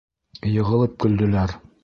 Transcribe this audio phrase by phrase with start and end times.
[0.51, 1.57] Йығылып көлдөләр.